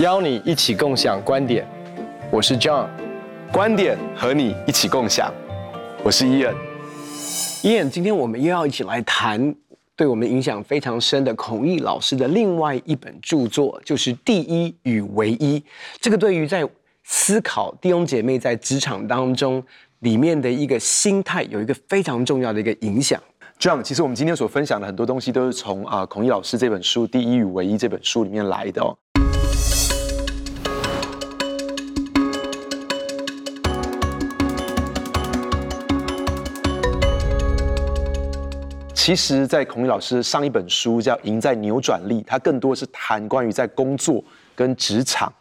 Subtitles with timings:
[0.00, 1.62] 邀你一起共享观点，
[2.30, 2.88] 我是 John，
[3.52, 5.30] 观点和你一起共享，
[6.02, 6.54] 我是 Ian。
[7.62, 9.54] Ian，今天我们又要一起来谈
[9.94, 15.60] 对我们影响非常深的孔毅老师的另外一本著作，就是《第一与唯一》。
[16.00, 16.66] 这个对于在
[17.04, 19.62] 思考弟兄姐妹在职场当中
[19.98, 23.22] 里面的一个心态，有一个非常重要的一个影响。
[23.58, 28.96] John，其实我们今天所分享的很多东西，都是从啊孔毅老师这本书《第一与唯一》这本书里面来的哦。
[39.02, 44.22] 其实，在孔毅老师上一本书叫《赢在扭转力》，他更多是谈关于在工作
[44.54, 45.32] 跟职场。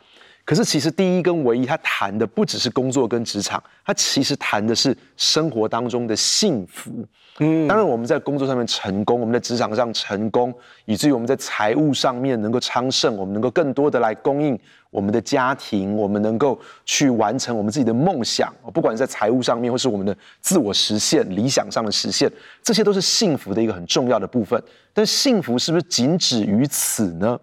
[0.50, 6.90] 可是，其实第一跟唯一，他谈的不只是工作跟职场，他其实谈的是生活当中的幸福。
[7.38, 10.52] 嗯，当然我们在工作上面成功，我们在职场上成功，
[10.86, 14.60] 以至于我们在财务上面能够昌盛，我们能够更多的来供应
[14.90, 22.28] 我们的家庭，我们能够去完成我们自己的梦想，不管是在财务上面，或是我们的自我实现、理想上的实现，
[22.64, 24.60] 这些都是幸福的一个很重要的部分。
[24.96, 27.40] 但幸福是不是仅止于此呢？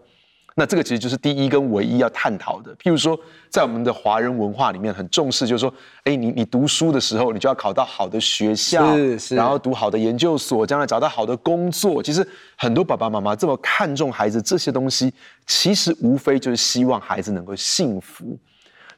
[0.59, 2.75] 那这个其实就是第一跟唯一要探讨的。
[2.77, 3.15] 譬如说，
[3.51, 5.71] 在我们的华人文化里面，很重视，就是说，
[6.05, 12.03] 哎，你你读书的时候，你就要考到好的学校，是是，然后读好的研究所，将来找到好的工作。
[12.03, 15.12] 其实很多爸爸妈妈这么看重孩子这些东西，
[15.47, 18.25] 其实无非就是希望孩子能够幸福。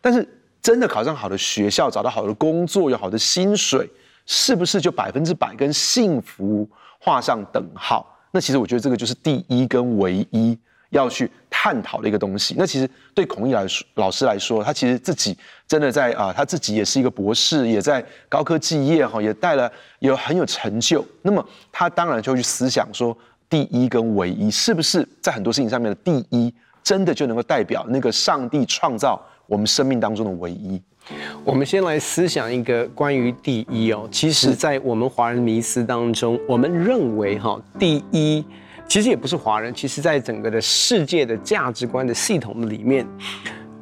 [0.00, 0.24] 但是
[0.62, 3.90] 真的考上好的学校，找到好的工作，有好的薪水，
[4.26, 6.68] 是不是就百分之百跟幸福
[7.00, 8.16] 画上等号？
[8.30, 10.56] 那其实我觉得这个就是第一跟唯一。
[10.90, 12.54] 要去探讨的一个东西。
[12.56, 15.36] 那其实对孔毅来说，老师来说，他其实自己
[15.66, 21.04] 真的在啊，他自己也是一个博士，也在高科技业哈，也带了有很有成就。
[21.22, 23.16] 那么他当然就会去思想说，
[23.48, 26.52] 第一跟唯一是不是在很多事情上面的第一，
[26.82, 30.80] 真的就能够代表那个上帝创造我们生命当中的唯一？
[31.44, 34.08] 我们先来思想一个关于第一哦。
[34.12, 38.44] 其实，在我们华人迷思当中，我们认为哈，第一。
[38.88, 43.06] 其实也不是华人，其实在整个的世界的价值观的系统里面，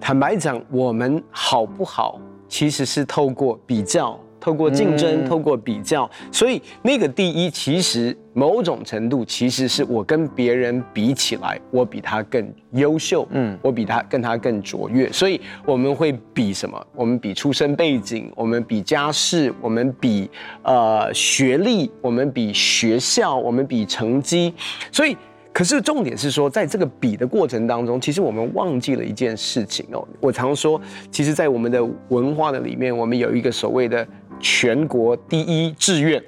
[0.01, 4.19] 坦白讲，我们好不好，其实是透过比较。
[4.47, 16.81] 透过竞争，透过比较，所以那个第一，其实某种程度其实是我跟别人比起来，我比他更优秀，嗯，我比他跟他更卓越，所以我们会比什么？
[16.95, 20.31] 我们比出身背景，我们比家世，我们比
[20.63, 24.55] 呃学历，我们比学校，我们比成绩，
[24.93, 25.17] 所以。
[25.57, 30.07] 可是重点是说，在这个比的过程当中，其实我们忘记了一件事情哦。
[30.21, 30.79] 我常说，
[31.11, 34.07] 其实，在我们的文化的里面，我们有一个所谓的
[34.41, 36.23] 全国第一志愿。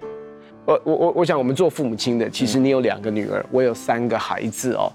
[0.64, 4.92] 我我我我想，我们做父母亲的，其实你有两个女儿，我有三个孩子哦。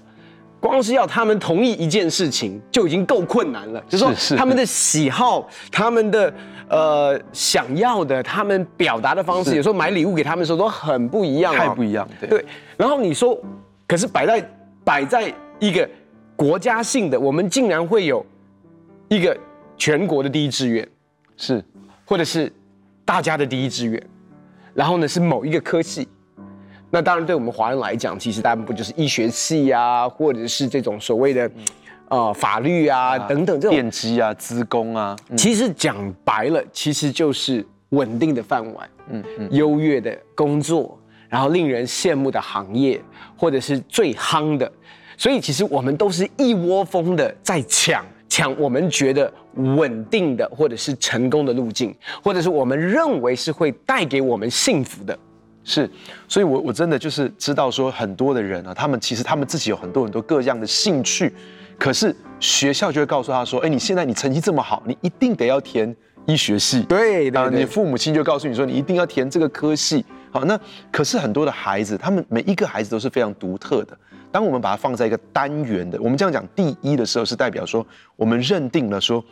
[0.60, 3.82] 光是要他们同意一件事情，就已经够困难了。
[3.88, 6.32] 就是说，他们的喜好，他们的
[6.68, 12.08] 呃想要的，他们表达的方式，有时候买礼物给他们的时候都很不一样，太不一样。
[12.20, 12.28] 对。
[12.28, 12.44] 对。
[12.76, 13.38] 然后你说。
[13.86, 14.50] 可是摆在
[14.82, 15.86] 摆在一个
[16.34, 18.24] 国家性的，我们竟然会有
[19.08, 19.36] 一个
[19.76, 20.88] 全国的第一志愿，
[21.36, 21.62] 是，
[22.06, 22.50] 或者是
[23.04, 24.02] 大家的第一志愿，
[24.72, 26.08] 然后呢是某一个科系，
[26.90, 31.50] 那当然对我们华人来讲，其实大部分就是医学系啊，或者是这种所谓的
[32.08, 40.98] 呃法律啊等等这种电机啊、资工啊，其实讲白了，其实就是稳定的饭碗，嗯嗯，优越的工作。
[41.26, 43.02] 然后令人羡慕的行业，
[43.36, 44.70] 或者是最夯的，
[45.16, 49.32] 所以其实我们都是一窝蜂的在抢抢我们觉得
[49.76, 55.16] 稳定的或者是成功的路径，或者是我们认为是会带给我们幸福的。
[55.62, 55.88] 是，
[56.26, 61.32] 所以我我真的就是知道说很多的人啊，他们其实他们自己有很多很多各样的兴趣，
[61.78, 65.94] 可是学校就会告诉他说，哎，你现在你成绩这么好，你一定得要填
[66.26, 66.82] 医学系。
[66.88, 70.04] 对，对，啊，你父母亲就告诉你说，你一定要填这个科系。
[70.32, 70.58] 好，那
[70.90, 73.96] 可是很多的孩子，他们每一个孩子都是非常独特的。
[74.34, 77.86] 当我们把它放在一个单元的，我们这样讲第一的时候，是代表说
[78.16, 79.24] 我们认定了说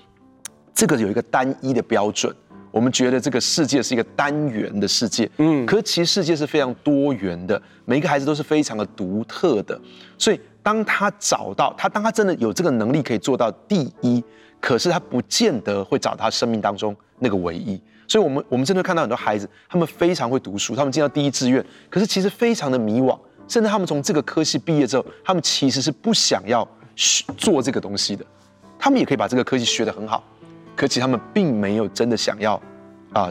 [0.72, 2.32] 这个有一个单一的标准，
[2.70, 5.28] 我们觉得这个世界是一个单元的世界。
[5.38, 9.76] 嗯，可是其实世界是非常多元的，每一个孩子都是非常的独特的。
[10.16, 14.22] 所以当他找到他，当他真的有这个能力可以做到第一，
[14.60, 17.82] 可是他不见得会找到他生命当中那个唯一。
[18.06, 23.18] 所以，我们我们真的看到很多孩子，他们非常会读书，他们进到第一志愿，可是其实非常的迷惘，
[23.48, 26.66] 甚至他们从这个科系毕业之后，他们其实是不想要
[26.96, 28.24] 学做这个东西的。
[28.78, 30.24] 他们也可以把这个科系学得很好，
[30.74, 32.60] 可其他们并没有真的想要
[33.12, 33.30] 啊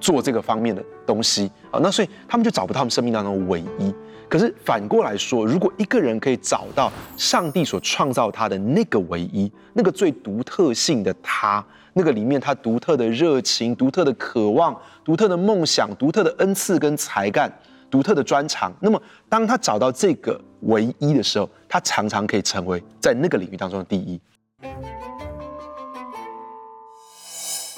[0.00, 3.94] 做这个方面的东西啊，那所以他们就找不到他们生命当中的唯一。
[4.28, 17.52] 可是反过来说，如果一个人可以找到上帝所创造他的那个唯一，那个最独特性的他，那个里面他独特的热情、独特的渴望、独特的梦想、独特的恩赐跟才干、
[17.92, 24.18] 独特的专长，那么当他找到这个唯一的时候，他常常可以成为在那个领域当中的第一。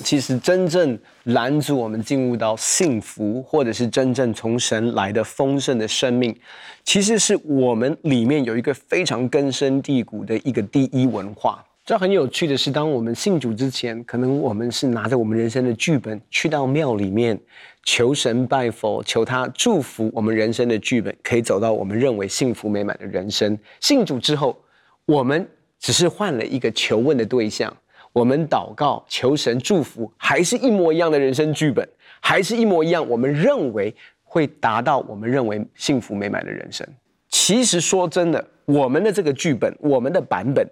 [0.05, 6.37] 其实真正拦阻我们进入到幸福，或者是真正从神来的丰盛的生命，
[6.84, 11.64] 其实是我们里面有一个非常根深蒂固的一个第一文化。
[11.84, 17.38] 这很有趣的是，当我们信主之前，可能我们是拿着我们人生的剧本去到庙里面
[17.84, 23.58] 求神拜佛，求他祝福我们人生的剧本，可以走到我们认为幸福美满的人生。
[23.81, 24.58] 信主之后，
[25.04, 25.46] 我们
[25.78, 27.70] 只是换了一个求问的对象。
[28.14, 31.87] 我们祷告求神祝福，还是一模一样的人生剧本，
[32.19, 33.06] 还是一模一样。
[33.06, 36.88] 我们认为会达到我们认为幸福美满的人生。
[37.28, 40.66] 其实说真的，我们的这个剧本，我们的版本，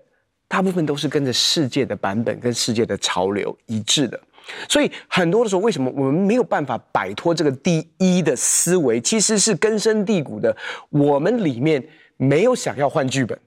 [0.53, 4.21] 大部分都是跟着世界的版本跟世界的潮流一致的。
[4.69, 9.01] 所以很多的时候，为什么我们没有办法摆脱这个第一的思维？
[9.01, 10.55] 其实是根深蒂固的，
[10.91, 11.83] 我们里面
[12.19, 13.39] 没有想要换剧本。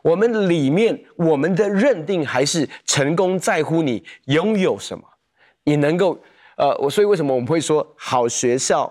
[0.00, 5.04] 我们里面，我们的认定还是成功在乎你拥有什么，
[5.64, 6.18] 你能够，
[6.56, 8.90] 呃，我所以为什么我们会说好学校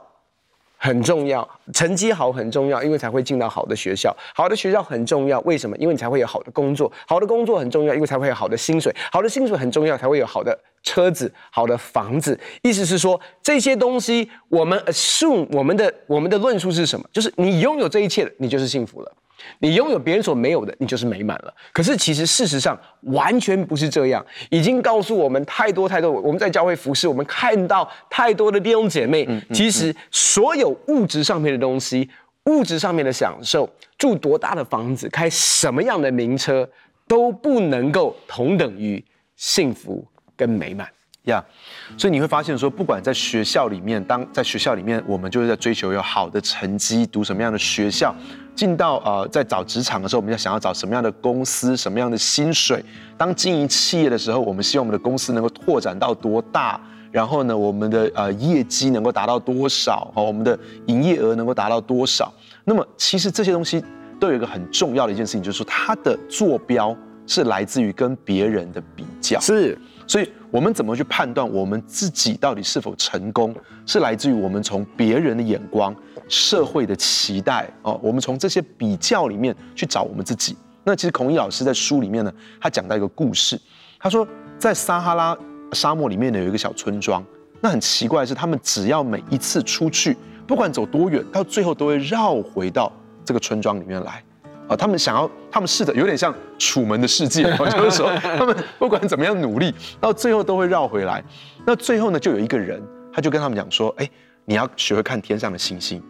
[0.83, 4.13] 很重要，成绩好很重要，因为才会进到好的学校。
[4.35, 5.77] 好的学校很重要，为什么？
[5.77, 6.91] 因为你才会有好的工作。
[7.07, 8.93] 好的工作很重要，因为才会有好的薪水。
[9.09, 12.37] 好的薪水很重要，才会有好的车子、好的房子。
[12.63, 17.09] 意思是说，这些东西我们 assume 我们的我们的论述是什么？
[17.13, 19.11] 就是你拥有这一切，你就是幸福了。
[19.59, 21.53] 你拥有别人所没有的，你就是美满了。
[21.71, 26.11] 可是其实事实上完全不是这样，已经告诉我们太多太多。
[26.11, 32.09] 我们在教会服侍，我们看到太多的弟兄姐妹，其实所有物质上面的东西、
[32.45, 36.69] 物质上面的享受，住多大的房子，开什么样的名车，
[37.07, 39.03] 都不能够同等于
[39.35, 40.05] 幸福
[40.35, 40.87] 跟美满。
[41.23, 48.13] 呀，yeah, 所以你会发现说，不管在学校里面，当在学校里面，我们就是在追求有好的成绩，读什么样的学校，
[48.55, 52.83] 进到呃，在找职场的时候，我们要想要找什么样的公司，什么样的薪水。
[53.17, 56.79] 当经营企业的时候，我们希望我们的公司能够拓展到多大，
[57.11, 62.31] 然后呢，我们的呃业绩能够达到多少，和我们的营业额能够达到多少。
[62.63, 63.83] 那么，其实这些东西
[64.19, 66.95] 都有一个很重要的一件事情，就是说它的坐标
[67.25, 69.39] 是来自于跟别人的比较。
[69.39, 69.77] 是。
[70.13, 73.51] 所以，我们怎么去判断我们自己到底是否成功，
[73.83, 75.91] 是来自于我们从别人的眼光、
[76.29, 77.99] 社会的期待哦。
[77.99, 80.55] 我们从这些比较里面去找我们自己。
[80.83, 82.31] 那其实孔毅老师在书里面呢，
[82.61, 83.59] 他讲到一个故事。
[83.97, 84.27] 他说，
[84.59, 85.35] 在撒哈拉
[85.71, 87.25] 沙漠里面呢，有一个小村庄。
[87.59, 90.15] 那很奇怪的是，他们只要每一次出去，
[90.45, 92.93] 不管走多远，到最后都会绕回到
[93.25, 94.23] 这个村庄里面来。
[94.67, 97.43] 啊，他们想要，他们试着有点像《楚门的世界》，
[97.77, 101.23] 就是说，他们不管怎么样努力，到最后都会绕回来。
[101.65, 102.81] 那最后呢，就有一个人，
[103.11, 104.09] 他就跟他们讲说：“哎，
[104.45, 106.01] 你要学会看天上的星星，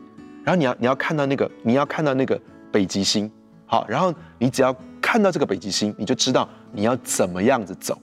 [0.44, 2.40] 然后你要你要看到那个，你要看到那个
[2.72, 3.30] 北极星，
[3.66, 7.98] 好，然后你只要看到这个北极星，你就知道你要怎么样子走，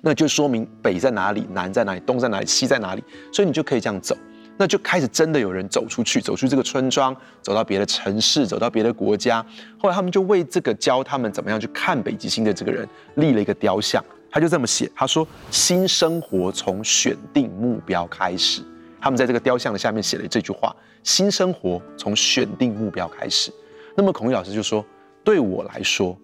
[0.00, 3.02] 那就说明北在哪里，南在哪里，东在哪里，西在哪里，
[3.32, 4.16] 所以你就可以这样走。”
[4.58, 9.40] 那就开始真的有人走出去，走出这个村庄，走到别的城市，走到别的国家。
[9.78, 14.04] 后来他们就为这个教他们怎么样去看北极星的这个人立了一个雕像。
[14.30, 18.60] 他就这么写，他说：“新生活从选定目标开始。”
[19.00, 20.74] 他们在这个雕像的下面写了这句话
[21.04, 23.52] ：“新生活从选定目标开始。”
[23.96, 24.84] 那么孔毅老师就说
[25.24, 26.18] ：“对我来说，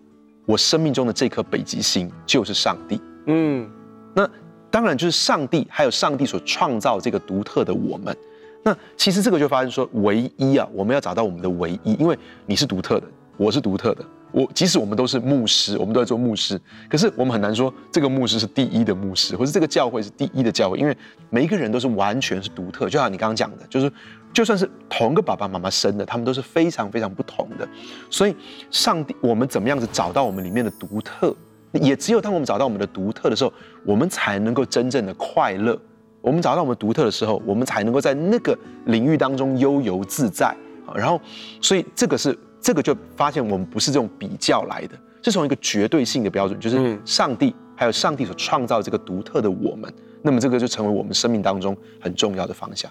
[0.44, 3.70] 我生命中的这颗北极星就是上帝。”嗯，
[4.14, 4.28] 那。
[4.74, 8.16] 当然，就是上帝，还有上帝所创造这个独特的我们。
[8.64, 14.04] 那其实这个就发现说，唯一啊，我们要找到我们的唯一，因为你是独特的，我是独特的。
[14.32, 20.96] 我即使我们都是牧师，我们都在做牧师，可是我们很难说这个牧师是第一的牧师，或是这个教会是第一的教会，因为
[21.30, 22.88] 每一个人都是完全是独特。
[22.88, 23.88] 就像你刚刚讲的，就是
[24.32, 27.68] 就算是同个爸爸妈妈生的，他们都是非常非常不同的。
[28.10, 28.34] 所以，
[28.72, 31.32] 上帝，我们怎么样子找到我们里面的独特？
[31.80, 33.52] 也只有当我们找到我们的独特的时候，
[33.84, 35.78] 我们才能够真正的快乐。
[36.20, 40.54] 我们找到我们独特的时候，我们才能够在那个领域当中悠游自在。
[40.94, 41.20] 然后，
[41.60, 49.92] 所以这个是这个就发现我们不是这种比较来的，是从一个绝对性的标准，就是上帝还有上帝所创造这个独特的我们。
[50.22, 52.90] 那么这个就成为我们生命当中很重要的方向。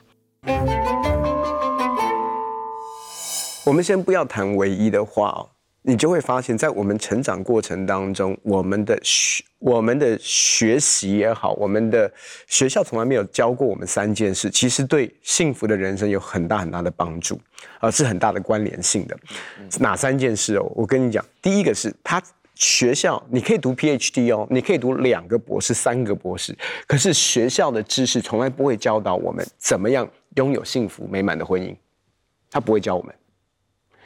[3.65, 5.52] 我们先不要谈唯一的话哦。
[5.85, 12.09] 你就会发现，在我们成长过程当中，我们的学、我们的学习也好，我们的
[12.47, 17.37] 学校从来没有教过我们三件事，其实对幸福的人生有很大很大的帮助，
[17.79, 19.17] 而是很大的关联性的。
[19.79, 20.71] 哪三件事哦？
[20.73, 22.21] 我跟你讲，第一个是他
[22.55, 31.75] 学校你可以读 PhD 哦，你可以读两个博士、三个博士，可是学校的知识从来不会教导我们怎么样拥有幸福美满的婚姻，
[32.49, 33.13] 他不会教我们。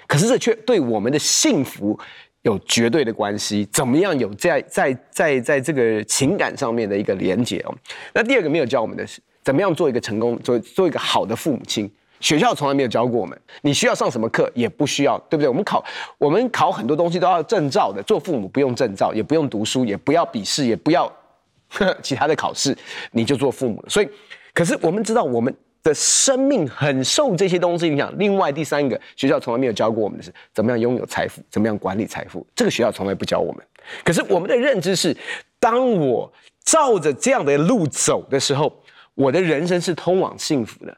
[0.07, 1.99] 可是这却对我们的幸福
[2.43, 3.67] 有绝对的关系。
[3.71, 7.75] 怎么样有在在在在这个情感上面的一个连结哦？
[8.13, 11.91] 那第二个没有教我们的是怎么样做一个成功、做做一个好的父母亲。
[12.19, 13.39] 学校从来没有教过我们。
[13.61, 15.47] 你需要上什么课也不需要，对不对？
[15.47, 15.83] 我们考
[16.17, 21.05] 我们考很多东西都要证照的，做父母不用证照，也不用读书，也不要笔试，也不要
[21.67, 22.75] 呵 呵其他的考试，
[23.11, 23.89] 你就做父母了。
[23.89, 24.09] 所以，
[24.53, 25.53] 可是我们知道我们。
[25.87, 28.13] 的生命很受这些东西影响。
[28.17, 32.45] 另外，第三个学校从来没有教过我们的是怎么样拥有财富，怎么样管理财富。
[32.53, 33.63] 这个学校从来不教我们。
[34.03, 35.15] 可是我们的认知是，
[35.61, 36.29] 当我
[36.65, 38.83] 照着这样的路走的时候，
[39.15, 40.97] 我的人生是通往幸福的。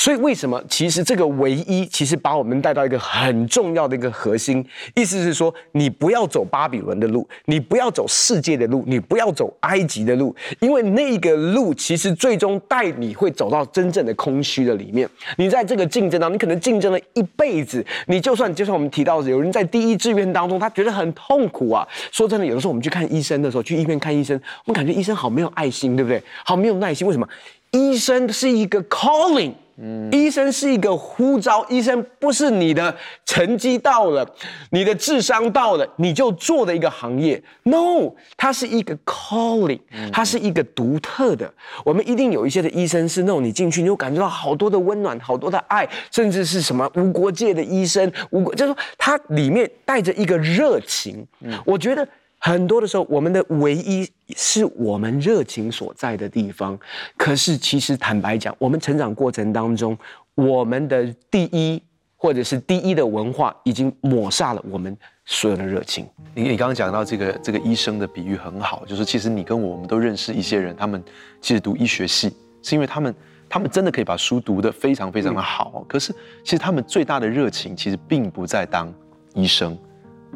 [0.00, 4.64] 所以，为什么其实这个唯一，其实把我们带到一个很重要的一个核心，
[4.94, 15.06] 意思是说，你不要走巴比伦的路，你不要走世界的路，你不要走埃及的路，因为那个路其实最终带你会走到真正的空虚的里面。
[15.36, 21.84] 你在这个竞争当中，你可能竞争了一辈子，你就算就算我们提到，有人在第一志愿当中，他觉得很痛苦啊。
[22.12, 26.22] 说真的，有的时候我们去看医生的时候，去医院看医生，我们感觉医生好没有爱心，对不对？
[26.44, 27.28] 好没有耐心，为什么？
[27.72, 29.54] 医生是一个 calling。
[29.80, 32.92] 嗯，医生是一个呼召，医生不是你的
[33.24, 34.28] 成绩到了，
[34.70, 37.40] 你的智商到了，你就做的一个行业。
[37.62, 39.78] No，它是一个 calling，
[40.12, 41.52] 它是一个独特的。
[41.84, 51.24] 我们一定有一些的医生是那种你进去，你就感觉到好多的温暖，好多的爱，甚至是什么无国界的医生，无国就是说它里面带着一个热情。
[51.64, 52.06] 我觉得。
[52.38, 56.78] 很多的时候，我们的唯一是我们热情所在的地方。
[57.16, 59.98] 可是，其实坦白讲，我们成长过程当中，
[60.34, 61.82] 我们的第一
[62.16, 66.06] 或者是第一的文化，已经抹杀了我们所有的热情。
[66.34, 71.02] 你你刚刚讲到这个这个医生的比喻很好，就是其实你跟我，我们都认识一些人，他们
[71.40, 73.14] 其实读医学系，是因为他们
[73.48, 75.72] 他们真的可以把书读得非常非常的好。
[75.74, 75.84] 嗯。
[75.88, 76.12] 可是，
[76.44, 78.92] 其实他们最大的热情，其实并不在当
[79.34, 79.76] 医生。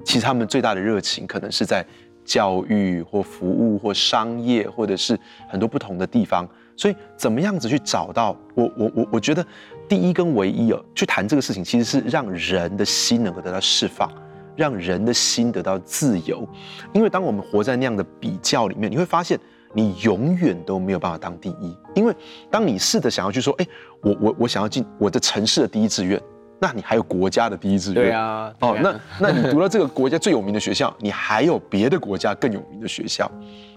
[0.04, 1.84] 其实他们最大的热情可能是在
[2.24, 5.18] 教育或服务或商业，或者是
[5.48, 6.48] 很多不同的地方。
[6.74, 8.64] 所以，怎么样子去找到我？
[8.76, 9.44] 我我我觉得
[9.86, 14.10] 第一跟唯一哦，去谈这个事情，其实是让人的心能够得到释放，
[14.56, 16.48] 让人的心得到自由。
[16.92, 19.38] 因为当我们活在那样的比较里面，你会发现
[19.74, 21.76] 你永远都没有办法当第一。
[21.94, 22.14] 因为
[22.50, 23.66] 当你试着想要去说，哎，
[24.00, 26.20] 我我我想要进我的城市的第一志愿。
[26.62, 28.04] 那你还有国家的第一志愿？
[28.04, 33.28] 对啊，哦，那那你读了这个国家最有名的学校，你还有别的国家更有名的学校，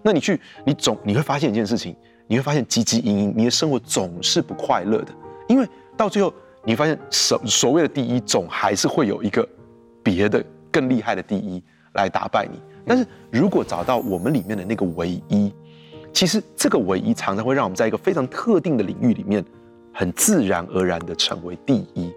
[0.04, 1.96] 那你去，你总你会发现一件事情，
[2.28, 5.08] 你会发现汲汲营营，你的生活总是不快乐的，
[5.48, 6.32] 因为到最后
[6.64, 9.48] 你发现所所谓的第一，总还是会有一个
[10.04, 11.64] 别的更厉害的第一
[11.94, 12.60] 来打败你。
[12.86, 15.52] 但是如果找到我们里面的那个唯一，
[16.14, 19.44] 其实这个唯一常常会让我们在一个非常特定的领域里面，
[19.92, 22.14] 很自然而然的成为第一。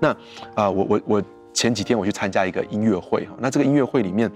[0.00, 0.16] 那啊、
[0.64, 4.30] 呃，我我我前几天我去参加一个音乐会哈，那这个音乐会里面，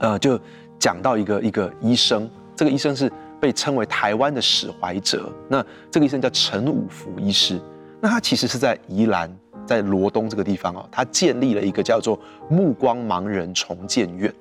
[0.00, 0.38] 呃，就
[0.78, 3.10] 讲到一个一个医生，这个医生是
[3.40, 7.60] 被称为台湾的史怀哲，那这个医生叫陈五福医师，
[8.00, 9.32] 那他其实是在宜兰，
[9.64, 12.18] 在罗东这个地方哦，他建立了一个叫做
[12.50, 14.32] 目光盲人重建院，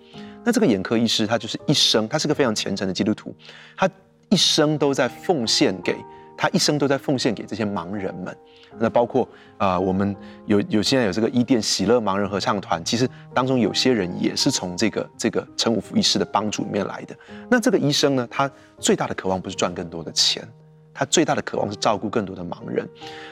[0.43, 3.35] 那这个眼科医师他就是一生，他是个非常虔诚的基督徒，
[3.77, 3.87] 他
[4.29, 5.95] 一生都在奉献给。
[6.37, 8.35] 他一生都在奉献给这些盲人们，
[8.79, 17.15] 那包括啊、呃，我们有有现在有这个伊甸喜乐盲人合唱团，其实当中有些人也是从这个这个陈武福医师的帮助里面来的。
[17.49, 20.47] 那这个医生呢，他最大的渴望不是赚更多的钱，
[20.93, 22.87] 他最大的渴望是照顾更多的盲人。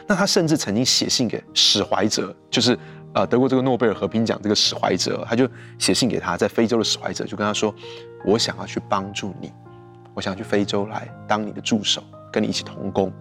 [0.06, 2.78] 那他甚至曾经写信给史怀哲，就是
[3.14, 7.74] 呃得过这个诺贝尔和平奖这个史怀哲，他就写信给他，在非洲的史怀哲就跟他说
[8.24, 9.52] ：“我想要去帮助你，
[10.14, 13.12] 我想要去非洲来当你的助手。”跟你一起同工，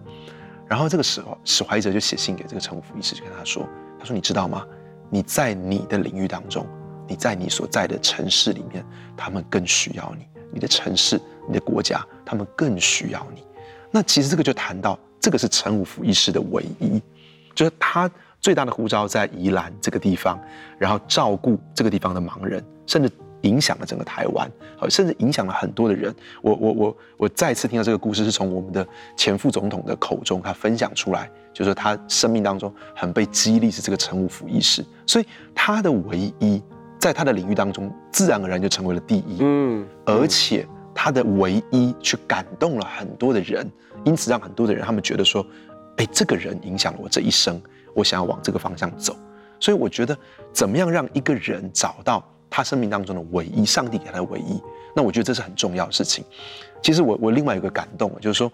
[0.67, 3.67] 然后这个时候史怀哲就写信给这个陈五福医师，就跟他说
[3.99, 4.65] ：“他说你知道吗？
[5.09, 6.65] 你在你的领域当中，
[7.07, 8.85] 你在你所在的城市里面，
[9.17, 10.27] 他们更需要你。
[10.51, 13.43] 你的城市、你的国家，他们更需要你。
[13.91, 17.01] 那其实这个就谈到，这个是陈五福医师的唯一，
[17.53, 20.39] 就是他最大的呼召在宜兰这个地方，
[20.77, 23.11] 然后照顾这个地方的盲人，甚至。”
[23.41, 24.49] 影响了整个台湾，
[24.89, 26.13] 甚至影响了很多的人。
[26.41, 36.61] 我我我我再次听到这个故事，是从我们的前副总统的口中，他分享出来，就是他生命当中很被激励是这个陈武福医师，所以他的唯一
[36.97, 39.37] 在他的领域当中，自然而然就成为了第一。
[39.39, 43.69] 嗯，而且他的唯一去感动了很多的人，
[44.03, 45.45] 因此让很多的人他们觉得说，
[45.97, 47.61] 哎，这个人影响了我这一生，
[47.93, 49.15] 我想要往这个方向走。
[49.61, 50.17] 所以我觉得，
[50.53, 54.61] 怎么样让一个人找到他生命当中的唯一，上帝给他的唯一，
[54.95, 56.23] 那我觉得这是很重要的事情。
[56.81, 58.51] 其实我我另外有个感动，就是说，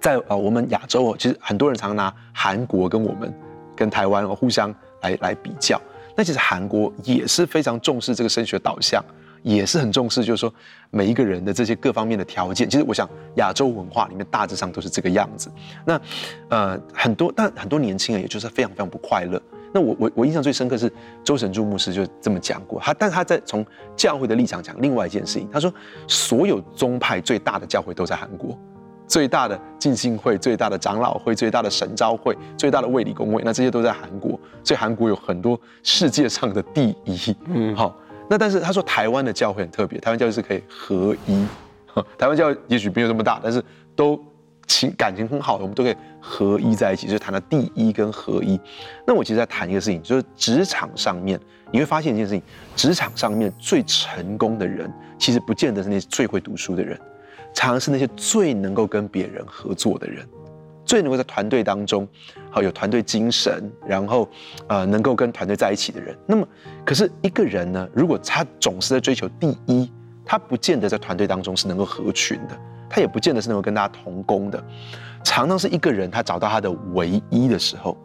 [0.00, 3.32] 在呃我们亚洲，其实很多人常拿韩国跟我们
[3.76, 5.80] 跟台湾互相来来比较。
[6.16, 9.02] 那其实韩国也是非常重视这个升学导向，
[9.44, 10.52] 也是很重视，就是说
[10.90, 12.68] 每一个人的这些各方面的条件。
[12.68, 15.48] 其实我想亚洲文化里面大致上都是这个样子。
[15.84, 16.00] 那
[16.48, 19.40] 呃很多，但很多年轻人也就是非常非常不快乐。
[19.72, 23.64] 那我我我印象最深刻是周神柱牧师就这么讲过，他但他在从
[23.96, 25.72] 教会的立场讲另外一件事情，他说
[26.06, 28.58] 所有宗派最大的教会都在韩国。
[29.06, 37.34] 最大的浸信会、最大的长老会、最大的神召会、最大的卫理公会，那这些都在韩国，所以韩国有很多世界上的第一。
[37.46, 37.96] 嗯， 好，
[38.28, 41.46] 那但是他说台湾的教会很特别，台湾教会是可以合一。
[42.18, 43.64] 台湾教会也许没有这么大，但是
[43.96, 44.22] 都
[44.68, 48.60] 情感情很好的，我们都可以合一在一起，就是谈到第一跟合一。
[49.04, 51.40] 那我其实在谈一个事情，就是职场上面
[51.72, 52.42] 你会发现一件事情，
[52.76, 56.96] 职场上面最成功的人，其实不见得是那些最会读书的人。
[57.54, 60.24] 常常是那些最能够跟别人合作的人，
[60.84, 62.06] 最能够在团队当中，
[62.50, 64.28] 好有团队精神，然后，
[64.68, 66.16] 呃，能够跟团队在一起的人。
[66.26, 66.46] 那么，
[66.84, 69.90] 可是一个人呢，如果他总是在追求第一，
[70.24, 72.58] 他不见得在团队当中是能够合群的，
[72.88, 74.62] 他也不见得是能够跟大家同工的。
[75.24, 77.96] 常常是一个人，他找到他的唯一的时候，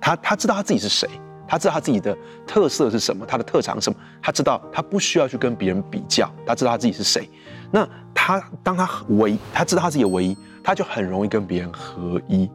[0.00, 1.08] 他他知道他自己是谁，
[1.46, 7.28] 他知道他自己的特色是什么，他的特长是什么，他知道他不需要去跟别人比较，他知道他自己是谁。
[7.70, 12.50] 那他当他唯，他知道他自己的唯一，他就很容易跟别人合一。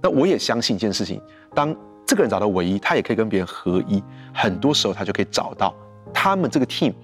[0.00, 1.20] 那我也相信一件事情，
[1.54, 1.74] 当
[2.06, 4.02] 这个人找到唯一，他也可以跟别人合一。
[4.32, 5.74] 很多时候他就可以找到
[6.14, 6.94] 他们这个 team，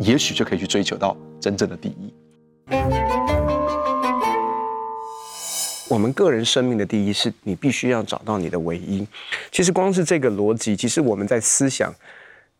[0.00, 2.12] 也许就可以去追求到真正的第一。
[5.90, 9.06] 我们个人生命的第一是你必须要找到你的唯一。
[9.50, 11.92] 其实光是这个逻辑，其实我们在思想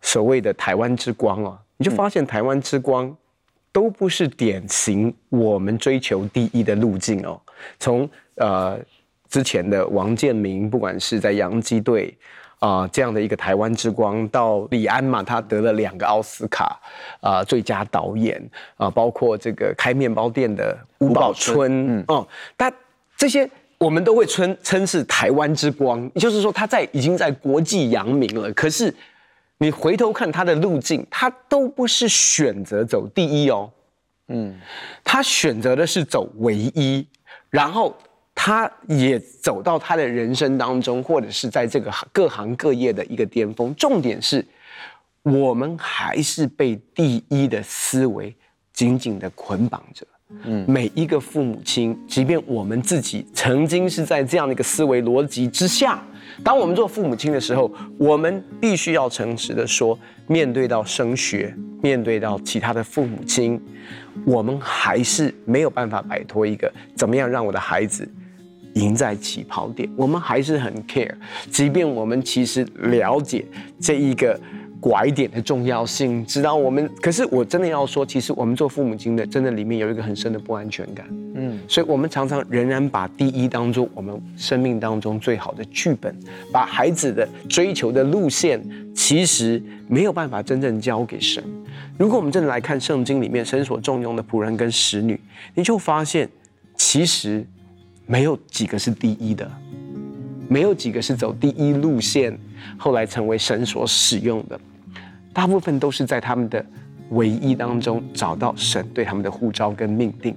[0.03, 3.17] 所谓的台湾之光啊，你就发现台湾之光。
[3.73, 7.41] 都不是典型我们追求第一的路径哦。
[7.79, 8.77] 从呃
[9.29, 12.13] 之前的王建民，不管是在洋基队
[12.59, 16.65] 啊、呃、这样的一个台湾之光，到李安嘛，他得了两个奥斯卡
[17.21, 18.43] 啊、呃、最佳导演
[18.77, 22.27] 啊、呃，包括这个开面包店的吴宝春，嗯哦，
[22.57, 22.75] 但
[23.21, 28.93] 这些我们都会称称是台湾之光，也就是说他在已经在国际扬名了，可是。
[29.63, 33.71] 你回头看他的路径，他都不是选择走第一哦，
[34.29, 34.59] 嗯，
[35.05, 37.07] 他选择的是走唯一，
[37.51, 37.95] 然后
[38.35, 43.75] 他也走到他的人生当中，或者是在这个各行各业的一个巅峰。
[43.75, 44.43] 重点是，
[45.25, 48.35] 我们还是被第一的思维
[48.73, 50.07] 紧紧的捆绑着。
[50.45, 56.03] 嗯，每一个父母亲，即便我们自己曾经是在这样的一个思维逻辑之下。
[56.43, 63.61] 当我们做父母亲的时候，我们必须要诚实的说，面对到升学，面对到其他的父母亲，
[64.25, 68.11] 我们还是没有办法摆脱一个怎么样让我的孩子
[68.75, 69.87] 赢在起跑点。
[69.97, 71.15] 我们还是很 care，
[71.51, 73.45] 即便我们其实了解
[73.79, 74.39] 这一个。
[74.81, 76.91] 拐点的重要性，知道我们。
[77.03, 81.07] 可是我真的要说，其实我们做父母亲的，真的里面有一个很深的不安全感。
[81.35, 86.15] 嗯，所以我们常常仍然把第一当做我们生命当中最好的剧本，
[86.51, 88.61] 把孩子的追求的路线，
[88.95, 91.45] 其实没有办法真正交给神。
[91.99, 95.21] 如果我们真的来看圣经里面神所重用的仆人跟使女，
[95.55, 96.27] 你就发现，
[96.77, 97.47] 其实
[98.07, 99.51] 没有几个是第一的，
[100.49, 102.37] 没有几个是走第一路线，
[102.79, 104.59] 后来成为神所使用的。
[105.33, 106.65] 大部分都是在他们的
[107.11, 110.37] 唯一当中找到神对他们的呼召跟命定，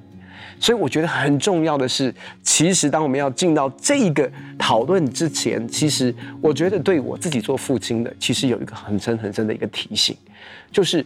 [0.60, 10.16] 所以我觉得很重要的是，其实当我们要进到这个讨论之前，其实我觉得对我自己做父亲的，其实有一个很深很深的一个提醒，
[10.72, 11.06] 就是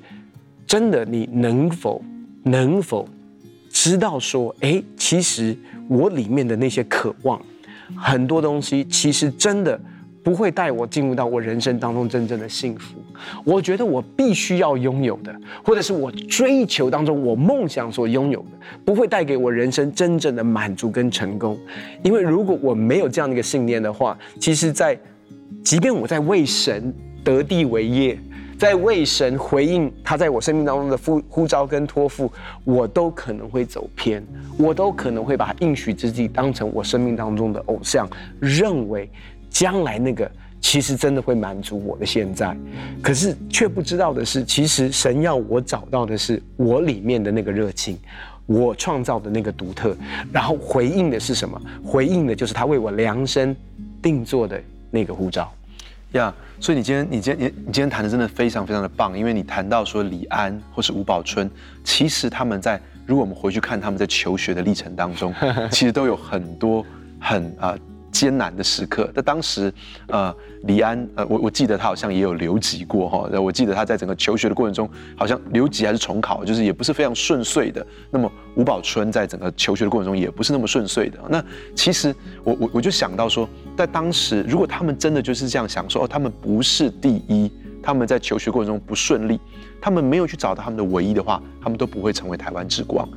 [0.66, 2.04] 真的你能否
[2.44, 3.08] 能否
[3.70, 7.42] 知道说，哎，其实我里面的那些渴望，
[7.96, 9.80] 很多东西其实真的。
[10.28, 12.98] 不会带我进入到我人生当中真正的幸福。
[13.46, 18.50] 我觉得我必须要拥有的，或者是我追求当中我梦想所拥有的，
[18.84, 21.58] 不会带给我人生真正的满足跟成功。
[22.04, 25.00] 因为如果我没有这样的一个信念的话，其实，在
[25.64, 28.20] 即便我在为神得地为业，
[28.60, 32.30] 在为神回应他在我生命当中的呼呼召跟托付，
[32.66, 34.22] 我都可能会走偏，
[34.58, 38.06] 我都可能会把应许之地当成我生命当中的偶像，
[38.42, 39.10] 认为。
[39.58, 40.30] 将来那个
[40.62, 42.56] 其实真的会满足我的现在。
[43.02, 47.98] 可是却不知道的是，其实神要我找到的是我里面的那个热情，
[48.46, 49.98] 我创造的那个独特。
[50.32, 51.60] 然后回应的是什么？
[51.84, 53.56] 回应的就是他为我量身
[54.00, 55.52] 定做的那个护照。
[56.12, 61.50] 呀，yeah, 所以你今天，你今天，你你今天谈的真的非常非常的棒，因为你谈到说李安或是吴宝春，
[61.84, 65.34] 其实他们在，如果我们回去看他们在求学的历程当中，
[65.72, 66.86] 其实都有很多
[67.20, 67.72] 很啊。
[67.72, 67.80] 呃
[68.18, 69.72] 艰难的时刻，在当时，
[70.08, 77.86] 呃，李安，呃，我我记得他好像也有留级过哈，我记得他在整个求学的过程中，好像留级还是重考，就是也不是非常顺遂的。
[78.10, 81.20] 那么吴宝春在整个求学的过程中也不是那么顺遂的。
[81.30, 81.44] 那
[81.76, 82.12] 其实
[82.44, 87.52] 我我我就想到说，在当时如果他们真的就是这样想说，哦，他们不是第一，
[87.84, 89.40] 他们在求学过程中不顺利，
[89.80, 93.08] 他们没有去找到他们的唯一的话，他们都不会成为台湾之光。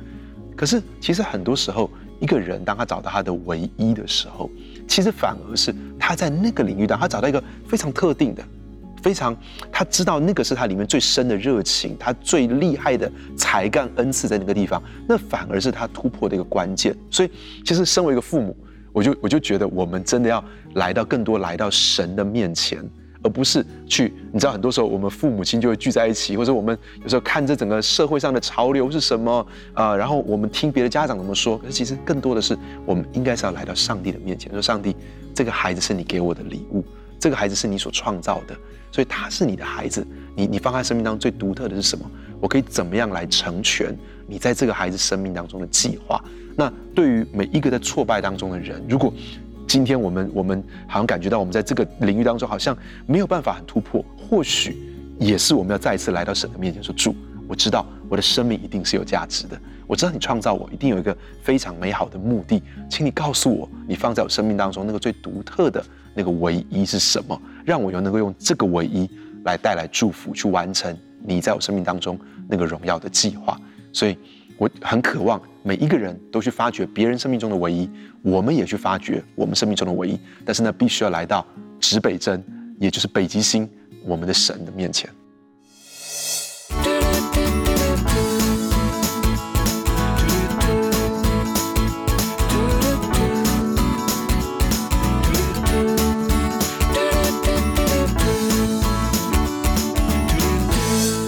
[0.55, 1.89] 可是其实很多时候。
[2.21, 4.47] 一个人当他找到他的唯一的时候，
[4.87, 8.43] 其实反而是他在那个领域当他找到一个非常特定的、
[9.01, 9.35] 非常
[9.71, 16.95] 他知道那个是他里面最深的热情，他最厉害的才干恩赐在那个地方，那反而是他突破的一个关键。
[17.09, 17.31] 所以，
[17.65, 18.55] 其实身为一个父母，
[18.91, 20.43] 我就我就觉得我们真的要
[20.75, 22.83] 来到更多来到神的面前。
[23.23, 31.57] 而不是去，你知道，很多时候我们父母亲就会聚在一起，或者我们有时候看这整个社会上的潮流是什么啊、然后我们听别的家长怎么说。
[31.57, 34.95] 可是其实更多的是，我们应该是要来到上帝的面前，说：上帝，
[35.33, 36.83] 这个孩子是你给我的礼物，
[37.19, 38.55] 这个孩子是你所创造的，
[38.91, 40.05] 所以他是你的孩子。
[40.35, 42.09] 你你放在生命当中最独特的是什么？
[42.39, 46.23] 我可以怎么样来成全你在这个孩子生命当中的计划？
[46.55, 49.13] 那对于每一个在挫败当中的人，如果
[49.67, 54.77] 今天我们我们好像感觉到我们在这个领域当中好像没有办法很突破，或许
[55.19, 57.15] 也是我们要再一次来到神的面前说：主，
[57.47, 69.09] 我知道我的生命一定是有价值的，我知道你创造我一定有一个非常美好的目的，请你告诉我，你放在我生命当中那个最独特的那个唯一是什么，让我又能够用这个唯一
[69.45, 73.57] 来带来祝福，去完成你在我生命当中那个荣耀的计划。
[73.93, 74.17] 所以。
[74.57, 77.87] 我很渴望每一个人都去发掘别人生命中的唯一，
[78.23, 80.19] 我们也去发掘我们生命中的唯一。
[80.43, 81.45] 但是呢，必须要来到
[81.79, 82.43] 指北针，
[82.79, 83.69] 也就是北极星，
[84.03, 85.07] 我们的神的面前。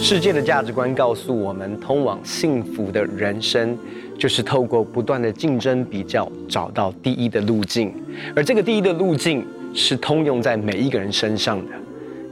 [0.02, 3.76] 世界的价值观告诉我们，通往幸福的人生，
[4.24, 7.94] 就是透过不断的竞争比较，找到第一的路径。
[8.34, 11.74] 而这个第一的路径是通用在每一个人身上的。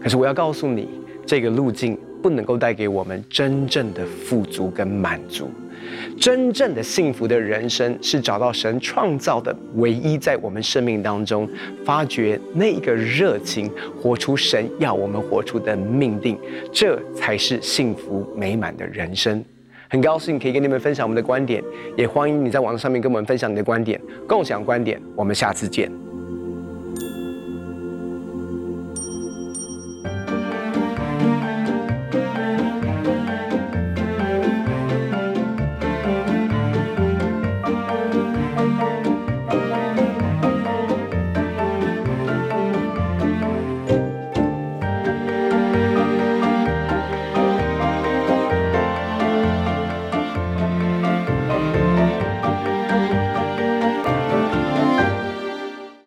[0.02, 0.88] 可是我要告诉你，
[1.26, 5.52] 这个路径不能够带给我们真正的富足跟满足。
[6.18, 11.46] 真正的幸福的人生是找到神创造的唯一，在我们生命当中
[11.84, 13.70] 发掘那一个热情，
[14.02, 16.38] 活出神要我们活出的命定，
[16.72, 19.44] 这才是幸福美满的人生。
[19.92, 21.62] 很高兴可以跟你们分享我们的观点，
[21.98, 25.02] 也欢迎你在网上面跟我们分享你的观点，共享观点。
[25.18, 26.11] 我们下次见。